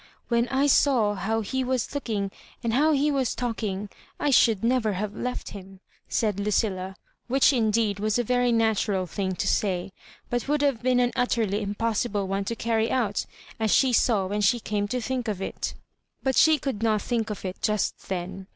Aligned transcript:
"When 0.29 0.47
I 0.47 0.65
saw 0.65 1.13
how 1.13 1.41
he 1.41 1.63
was 1.63 1.93
look 1.93 2.09
ing, 2.09 2.31
and 2.63 2.73
how 2.73 2.91
he 2.91 3.11
was 3.11 3.35
talking, 3.35 3.87
I 4.19 4.31
should 4.31 4.63
never 4.63 4.93
have 4.93 5.15
left 5.15 5.51
him," 5.51 5.79
said 6.09 6.39
Lucilla, 6.39 6.95
which 7.27 7.53
indeed 7.53 7.99
was 7.99 8.17
a 8.17 8.23
very 8.23 8.51
natural 8.51 9.05
thing 9.05 9.35
to 9.35 9.47
say, 9.47 9.91
but 10.27 10.47
would 10.47 10.63
have 10.63 10.81
been 10.81 10.99
an 10.99 11.11
utterly 11.15 11.61
impossible 11.61 12.27
one 12.27 12.45
to 12.45 12.55
carry 12.55 12.89
out, 12.89 13.27
as 13.59 13.69
she 13.69 13.93
saw 13.93 14.25
when 14.25 14.41
ehe 14.41 14.63
came 14.63 14.87
to 14.87 14.99
think 15.01 15.27
of 15.27 15.39
it 15.39 15.75
But 16.23 16.35
she 16.35 16.57
could 16.57 16.81
not 16.81 17.03
think 17.03 17.29
of 17.29 17.45
it 17.45 17.61
just 17.61 18.09
then. 18.09 18.47